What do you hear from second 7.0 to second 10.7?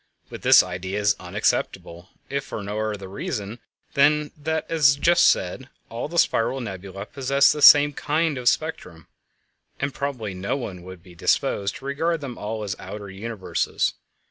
possess the same kind of spectrum, and probably no